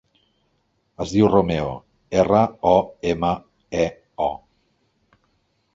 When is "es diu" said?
1.05-1.27